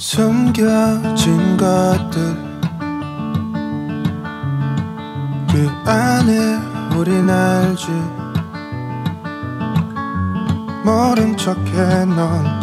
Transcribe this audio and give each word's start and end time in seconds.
숨겨진 0.00 1.58
것들. 1.58 2.34
그 5.52 5.70
안에 5.84 6.56
우린 6.96 7.28
알지. 7.28 7.86
모른 10.82 11.36
척해 11.36 12.06
넌. 12.06 12.60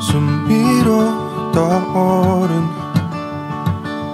숨위로 0.00 1.50
떠오른 1.50 2.68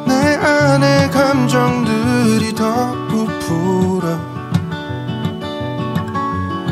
내 0.07 0.35
안의 0.37 1.11
감정들이 1.11 2.55
더 2.55 2.95
부풀어 3.09 4.19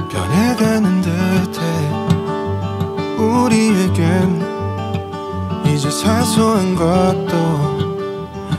변해가는 0.09 1.03
듯해 1.03 1.62
우리에겐 3.23 4.43
이제 5.67 5.91
사소한 5.91 6.75
것도 6.75 7.33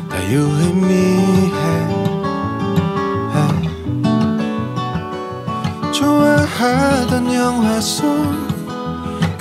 다 0.09 0.31
유의미해. 0.31 1.53
좋아하던 5.91 7.33
영화 7.33 7.79
속 7.79 8.43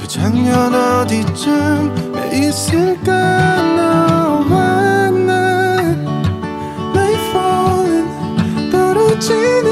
그 0.03 0.09
장면 0.09 0.75
어디쯤에 0.75 2.31
있을까? 2.35 3.13
너와 3.77 5.11
난 5.11 6.05
나의 6.93 7.15
falling 7.31 8.71
떨어지는 8.71 9.72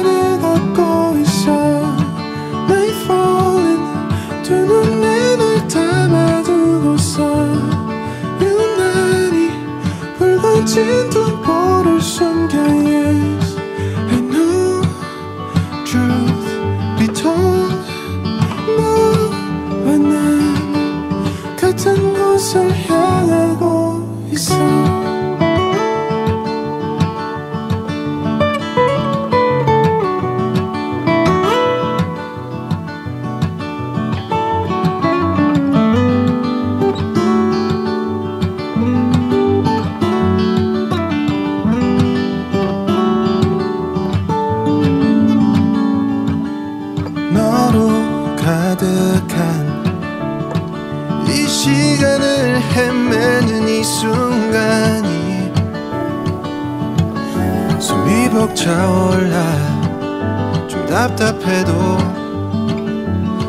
벅차올라. 59.11 60.67
좀 60.67 60.85
답답해도 60.85 61.71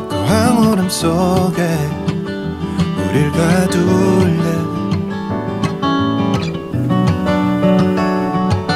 그 0.09 0.15
황홀함 0.27 0.89
속에 0.89 1.63
우릴 2.97 3.31
가둘래. 3.31 4.43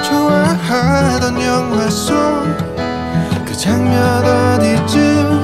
좋아하던 0.01 1.41
영화 1.41 1.89
속 1.89 2.15
그 3.45 3.53
장면 3.57 4.23
어디쯤 4.23 5.36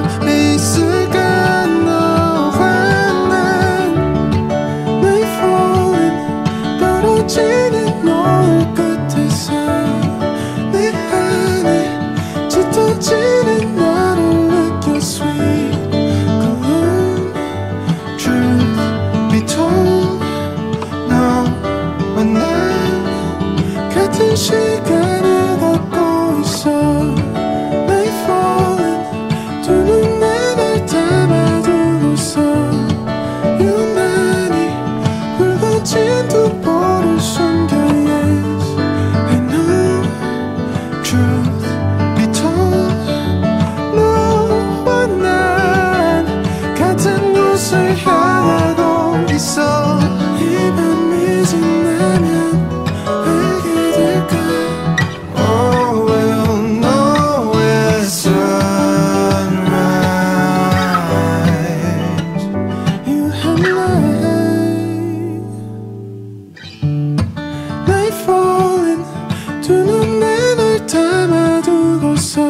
담아두고서 72.13 72.41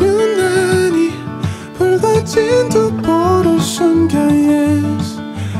유난히 0.00 1.12
붉어진 1.74 2.68
두 2.68 2.92
볼을 2.96 3.58
숨겨 3.60 4.18
yes 4.18 5.18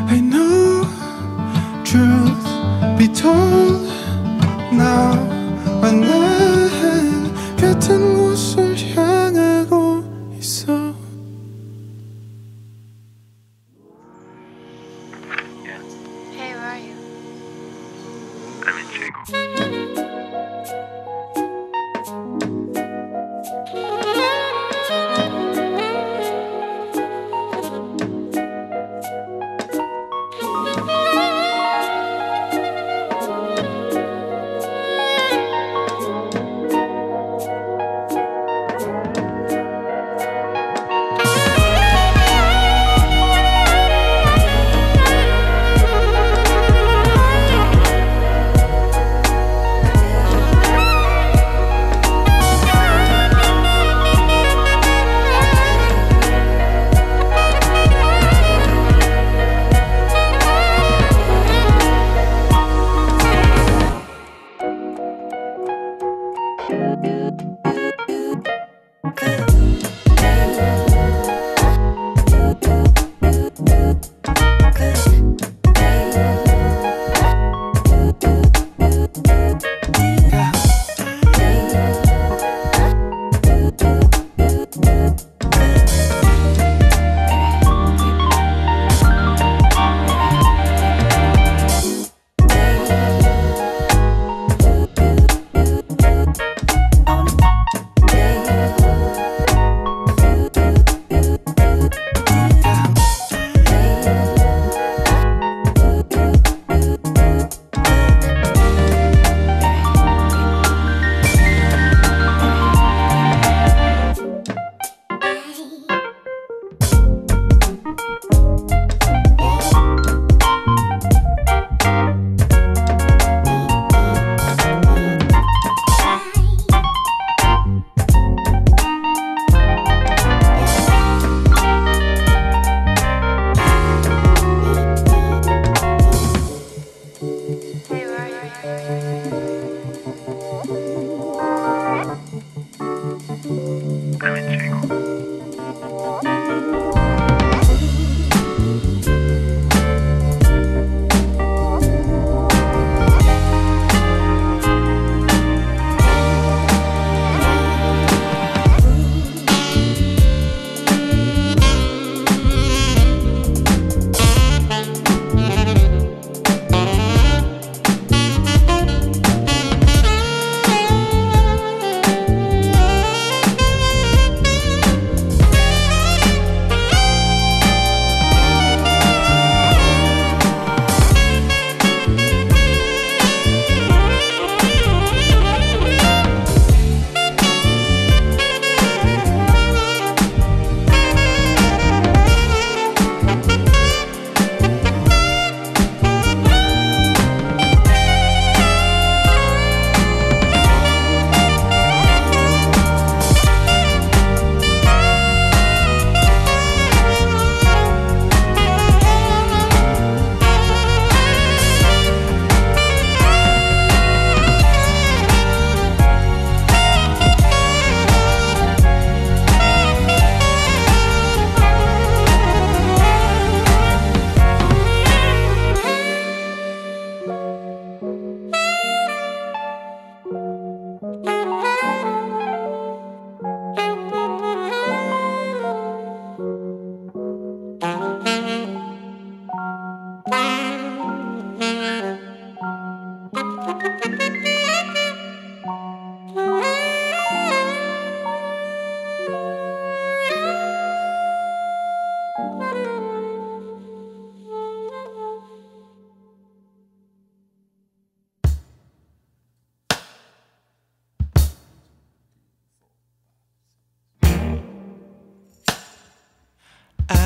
I 0.09 0.21
know 0.21 0.87
truth 1.83 2.47
be 2.97 3.09
told 3.13 3.64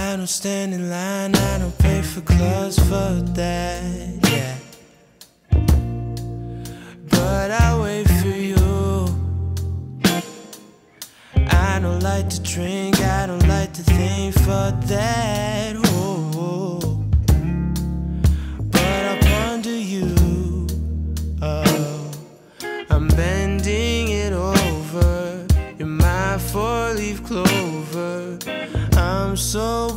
I 0.09 0.15
don't 0.15 0.25
stand 0.25 0.73
in 0.73 0.89
line, 0.89 1.35
I 1.35 1.59
don't 1.59 1.77
pay 1.77 2.01
for 2.01 2.21
clubs 2.21 2.79
for 2.79 3.21
that, 3.35 3.83
yeah. 4.31 4.55
But 7.11 7.51
I 7.51 7.79
wait 7.79 8.07
for 8.07 8.29
you. 8.29 8.55
I 11.51 11.79
don't 11.79 11.99
like 11.99 12.27
to 12.27 12.41
drink, 12.41 12.99
I 12.99 13.27
don't 13.27 13.47
like 13.47 13.71
to 13.73 13.83
think 13.83 14.33
for 14.33 14.73
that. 14.87 15.75
Oh, 15.85 17.03
but 18.71 19.05
I 19.11 19.19
ponder 19.21 19.77
you. 19.77 20.65
Oh, 21.39 22.11
I'm 22.89 23.09
bending 23.09 24.09
it 24.09 24.33
over. 24.33 25.45
You're 25.77 25.87
my 25.87 26.39
four-leaf 26.39 27.23
clover. 27.23 28.39
I'm 28.97 29.37
so 29.37 29.93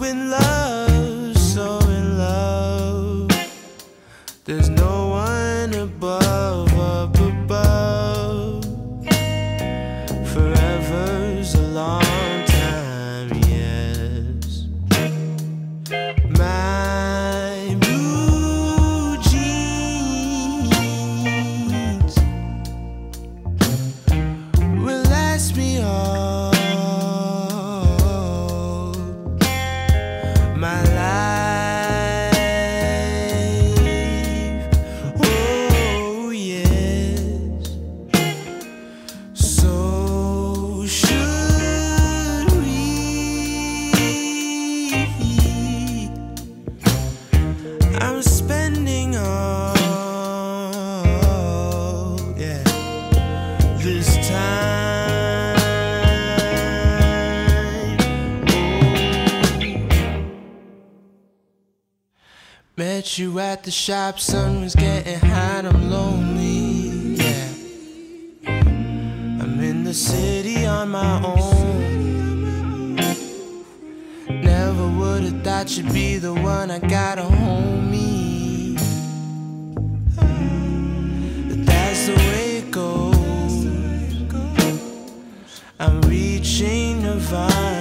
time. 54.22 54.82
Met 62.76 63.18
you 63.18 63.38
at 63.38 63.64
the 63.64 63.70
shop, 63.70 64.18
sun 64.18 64.62
was 64.62 64.74
getting 64.74 65.18
hot, 65.18 65.66
I'm 65.66 65.90
lonely, 65.90 67.16
yeah. 67.16 67.48
I'm 68.46 69.60
in 69.60 69.84
the 69.84 69.92
city 69.92 70.64
on 70.66 70.88
my 70.88 71.22
own. 71.22 72.96
Never 74.42 74.88
would 74.88 75.24
have 75.24 75.42
thought 75.42 75.76
you'd 75.76 75.92
be 75.92 76.16
the 76.16 76.32
one 76.32 76.70
I 76.70 76.78
got 76.78 77.18
a 77.18 77.22
homie. 77.22 78.78
But 81.48 81.66
that's 81.66 82.06
the 82.06 82.14
way 82.14 82.51
reaching 86.62 87.02
Nirvana. 87.02 87.71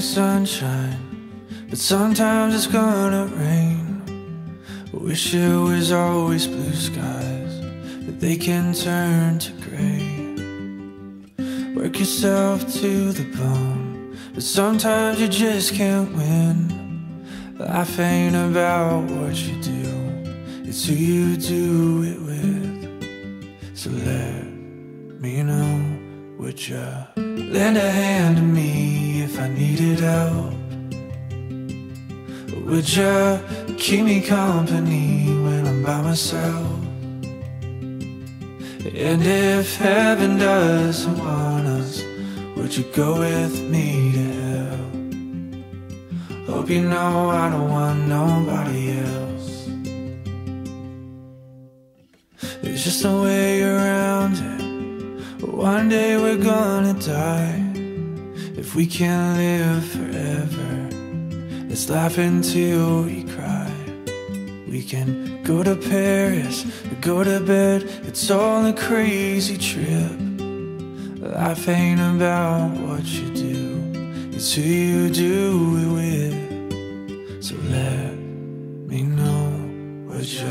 Sunshine, 0.00 0.98
but 1.68 1.78
sometimes 1.78 2.54
it's 2.54 2.66
gonna 2.66 3.26
rain. 3.36 4.02
Wish 4.92 5.34
it 5.34 5.54
was 5.54 5.92
always 5.92 6.46
blue 6.46 6.72
skies, 6.72 7.60
but 8.06 8.18
they 8.18 8.36
can 8.36 8.72
turn 8.72 9.38
to 9.38 9.52
gray. 9.60 10.06
Work 11.74 11.98
yourself 11.98 12.60
to 12.80 13.12
the 13.12 13.24
bone, 13.36 14.16
but 14.32 14.42
sometimes 14.42 15.20
you 15.20 15.28
just 15.28 15.74
can't 15.74 16.16
win. 16.16 17.26
Life 17.58 17.98
ain't 18.00 18.36
about 18.36 19.02
what 19.02 19.34
you 19.36 19.60
do, 19.60 19.84
it's 20.64 20.86
who 20.86 20.94
you 20.94 21.36
do 21.36 22.04
it 22.04 22.20
with. 22.22 23.76
So 23.76 23.90
let 23.90 24.44
me 25.20 25.42
know 25.42 26.00
would 26.38 26.66
you 26.66 26.86
lend 27.16 27.76
a 27.76 27.90
hand 27.90 28.38
to 28.38 28.42
me 28.42 29.19
I 29.40 29.48
needed 29.48 30.00
help? 30.00 30.52
Would 32.66 32.94
you 32.94 33.40
keep 33.78 34.04
me 34.04 34.20
company 34.20 35.24
when 35.44 35.66
I'm 35.66 35.82
by 35.82 36.02
myself? 36.02 36.78
And 38.84 39.22
if 39.22 39.76
heaven 39.76 40.36
doesn't 40.36 41.18
want 41.18 41.66
us, 41.66 42.04
would 42.54 42.76
you 42.76 42.84
go 42.94 43.20
with 43.20 43.62
me 43.62 44.12
to 44.12 44.24
hell? 44.42 44.86
Hope 46.46 46.68
you 46.68 46.82
know 46.82 47.30
I 47.30 47.48
don't 47.48 47.70
want 47.70 48.08
nobody 48.08 48.90
else. 49.08 49.70
There's 52.60 52.84
just 52.84 53.02
no 53.04 53.22
way 53.22 53.62
around 53.62 54.34
it. 54.36 55.48
One 55.48 55.88
day 55.88 56.18
we're 56.18 56.36
gonna 56.36 56.92
die. 56.92 57.59
If 58.70 58.76
we 58.76 58.86
can't 58.86 59.36
live 59.36 59.84
forever, 59.84 60.88
let's 61.68 61.90
laugh 61.90 62.18
until 62.18 63.02
we 63.02 63.24
cry. 63.24 63.68
We 64.68 64.84
can 64.84 65.42
go 65.42 65.64
to 65.64 65.74
Paris 65.74 66.64
or 66.88 66.94
go 67.00 67.24
to 67.24 67.40
bed. 67.40 67.82
It's 68.04 68.30
all 68.30 68.64
a 68.66 68.72
crazy 68.72 69.58
trip. 69.58 70.12
Life 71.18 71.68
ain't 71.68 71.98
about 71.98 72.70
what 72.86 73.04
you 73.06 73.34
do, 73.34 74.30
it's 74.30 74.54
who 74.54 74.62
you 74.62 75.10
do 75.10 75.76
it 75.82 75.90
with. 75.98 77.42
So 77.42 77.56
let 77.70 78.14
me 78.86 79.02
know. 79.02 79.50
Would 80.06 80.30
you 80.32 80.46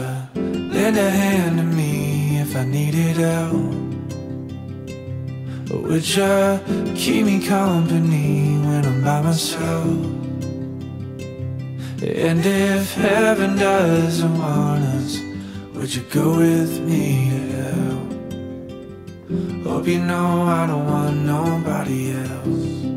lend 0.74 0.98
a 0.98 1.10
hand 1.10 1.58
to 1.60 1.64
me 1.64 2.42
if 2.42 2.54
I 2.54 2.66
needed 2.66 3.16
help? 3.16 3.59
Would 5.89 6.08
you 6.08 6.60
keep 6.96 7.25
me 7.25 7.43
company 7.43 8.60
when 8.60 8.86
I'm 8.86 9.03
by 9.03 9.22
myself? 9.24 9.88
And 12.03 12.46
if 12.46 12.93
heaven 12.93 13.58
doesn't 13.58 14.38
want 14.38 14.84
us, 14.84 15.19
would 15.74 15.96
you 15.96 16.03
go 16.12 16.38
with 16.38 16.79
me 16.81 17.31
to 17.31 17.39
hell? 17.58 18.01
Hope 19.63 19.88
you 19.88 19.98
know 19.98 20.43
I 20.43 20.67
don't 20.67 20.86
want 20.86 21.15
nobody 21.25 22.12
else. 22.12 22.89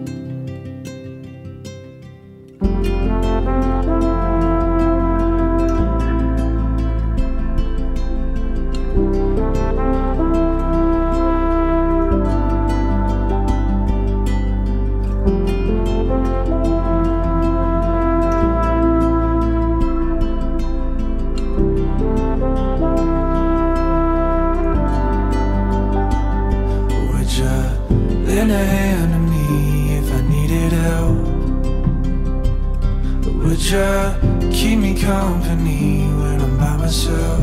You 33.73 33.89
keep 34.53 34.79
me 34.81 34.93
company 35.01 36.05
when 36.21 36.41
I'm 36.43 36.59
by 36.59 36.77
myself? 36.77 37.41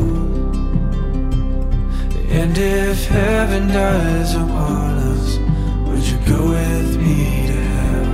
And 2.29 2.55
if 2.55 3.05
heaven 3.07 3.67
doesn't 3.69 4.47
want 4.47 4.99
us, 4.99 5.39
would 5.87 6.03
you 6.05 6.17
go 6.27 6.49
with 6.49 6.97
me 6.97 7.47
to 7.47 7.53
hell? 7.73 8.05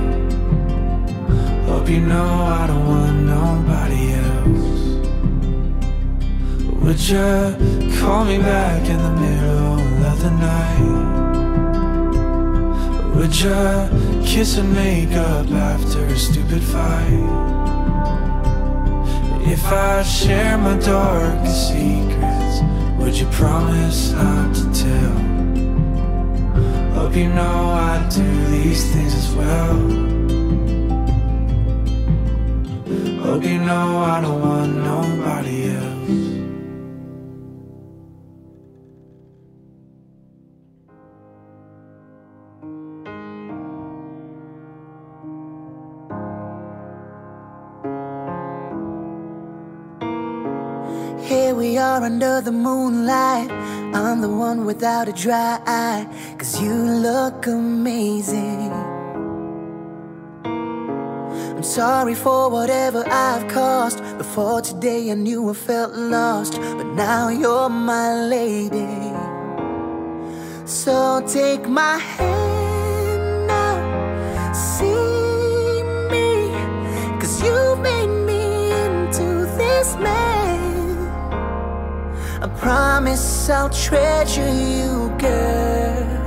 Hope 1.66 1.90
you 1.90 2.00
know 2.00 2.24
I 2.24 2.66
don't 2.66 2.86
want 2.86 3.18
nobody 3.36 4.14
else. 4.14 4.80
Would 6.82 7.00
you 7.12 7.54
call 8.00 8.24
me 8.24 8.38
back 8.38 8.88
in 8.88 8.96
the 8.96 9.12
middle 9.24 10.06
of 10.06 10.18
the 10.22 10.30
night? 10.30 11.04
Would 13.14 13.36
you 13.38 14.24
kiss 14.24 14.56
and 14.56 14.72
make 14.72 15.12
up 15.12 15.50
after 15.50 16.02
a 16.06 16.16
stupid 16.16 16.62
fight? 16.62 17.55
If 19.48 19.64
I 19.66 20.02
share 20.02 20.58
my 20.58 20.76
darkest 20.78 21.68
secrets, 21.68 22.60
would 22.98 23.14
you 23.16 23.26
promise 23.26 24.12
not 24.12 24.54
to 24.56 24.64
tell? 24.72 25.16
Hope 26.94 27.14
you 27.14 27.28
know 27.28 27.70
I 27.70 28.08
do 28.08 28.46
these 28.46 28.92
things 28.92 29.14
as 29.14 29.34
well. 29.36 29.74
Hope 33.22 33.44
you 33.44 33.58
know 33.58 33.98
I 33.98 34.20
don't 34.20 34.40
want 34.40 34.76
nobody 34.78 34.95
under 52.16 52.40
the 52.40 52.52
moonlight. 52.52 53.50
I'm 53.94 54.22
the 54.22 54.30
one 54.30 54.64
without 54.64 55.06
a 55.06 55.12
dry 55.12 55.60
eye. 55.66 56.08
Cause 56.38 56.62
you 56.62 56.72
look 56.72 57.46
amazing. 57.46 58.72
I'm 61.56 61.62
sorry 61.62 62.14
for 62.14 62.48
whatever 62.48 63.04
I've 63.06 63.46
caused. 63.48 63.98
Before 64.16 64.62
today, 64.62 65.10
I 65.10 65.14
knew 65.14 65.50
I 65.50 65.52
felt 65.52 65.92
lost. 65.92 66.54
But 66.78 66.86
now 66.94 67.28
you're 67.28 67.68
my 67.68 68.14
lady. 68.14 69.12
So 70.64 71.22
take 71.26 71.68
my 71.68 71.98
hand 71.98 72.55
promise 82.66 83.48
I'll 83.48 83.70
treasure 83.70 84.52
you, 84.52 85.08
girl. 85.20 86.25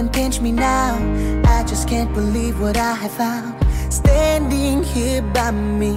And 0.00 0.10
pinch 0.10 0.40
me 0.40 0.50
now. 0.50 0.96
I 1.44 1.62
just 1.64 1.86
can't 1.86 2.12
believe 2.14 2.58
what 2.58 2.78
I 2.78 2.94
have 2.94 3.12
found 3.12 3.54
standing 3.92 4.82
here 4.82 5.20
by 5.20 5.50
me. 5.50 5.94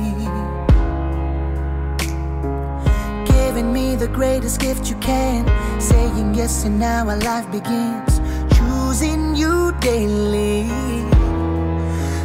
Giving 3.34 3.72
me 3.72 3.96
the 3.96 4.10
greatest 4.10 4.60
gift 4.60 4.90
you 4.90 4.98
can. 4.98 5.42
Saying 5.80 6.36
yes, 6.36 6.66
and 6.66 6.78
now 6.80 7.08
our 7.08 7.18
life 7.18 7.50
begins. 7.50 8.20
Choosing 8.58 9.36
you 9.36 9.74
daily. 9.80 10.68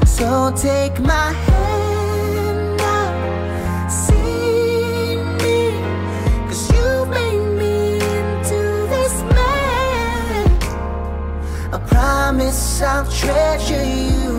So 0.04 0.52
take 0.56 0.98
my 0.98 1.30
hand 1.32 1.67
promise 11.98 12.80
I'll 12.80 13.04
treasure 13.10 13.84
you, 13.84 14.37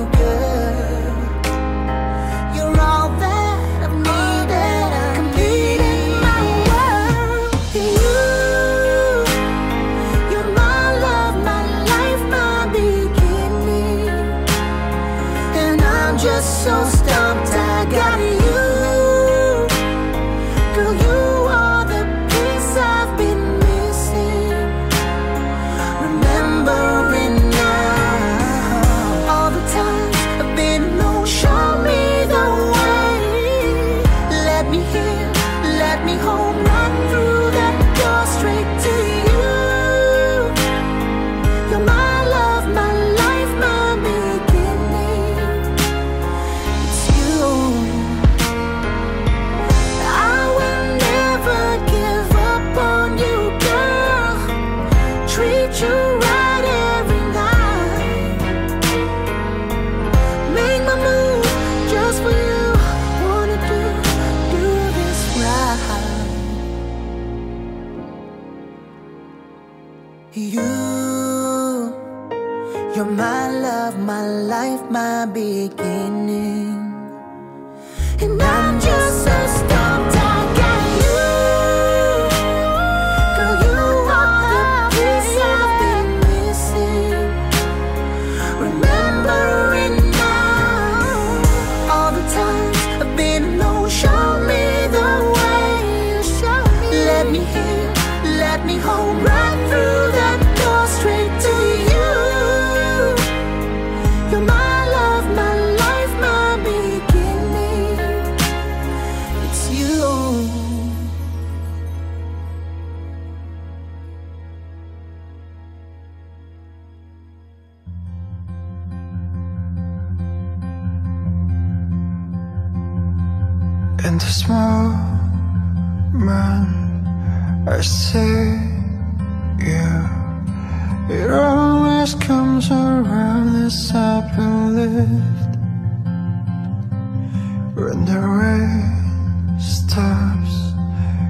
When 137.76 138.04
the 138.04 138.20
rain 138.20 139.58
stops 139.58 140.74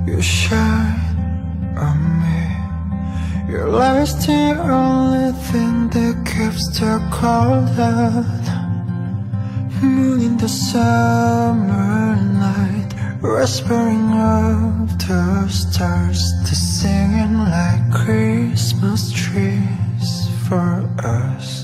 You 0.08 0.20
shine 0.22 1.76
on 1.78 2.00
me. 2.22 3.54
Your 3.54 3.70
love 3.70 3.98
is 4.02 4.26
the 4.26 4.58
only 4.60 5.34
thing 5.52 5.90
that 5.90 6.16
keeps 6.26 6.80
the 6.80 6.98
cold 7.12 7.80
out. 7.80 8.48
Moon 9.84 10.22
in 10.22 10.38
the 10.38 10.50
summer 10.50 12.16
night 12.16 12.92
Whispering 13.22 14.14
of 14.14 14.98
the 14.98 15.48
stars 15.48 16.34
They're 16.44 16.56
singing 16.56 17.38
like 17.38 17.92
Christmas 17.92 19.12
trees 19.12 20.28
for 20.48 20.90
us. 21.04 21.59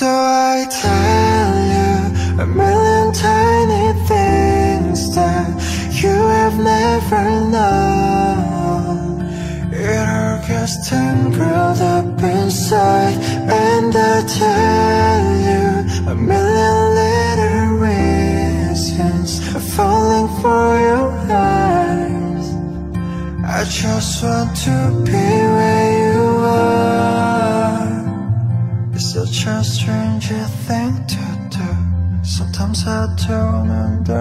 So 0.00 0.08
I 0.08 0.66
tell 0.80 1.52
you 1.74 2.42
a 2.42 2.46
million 2.46 3.12
tiny 3.12 3.92
things 4.08 5.14
that 5.14 5.46
you 6.02 6.08
have 6.08 6.56
never 6.56 7.22
known. 7.54 9.20
It 9.70 10.08
all 10.08 10.38
gets 10.48 10.88
tangled 10.88 11.82
up 11.82 12.18
inside 12.22 13.12
and 13.52 13.94
I 13.94 14.26
tell 14.26 14.99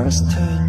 was 0.10 0.22
turn. 0.34 0.69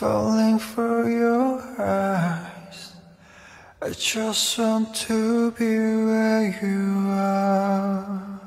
falling 0.00 0.58
for 0.58 1.10
your 1.10 1.60
eyes. 1.78 2.94
I 3.82 3.90
just 3.90 4.58
want 4.58 4.94
to 4.94 5.50
be 5.50 5.76
where 6.06 6.58
you 6.62 7.10
are. 7.10 8.39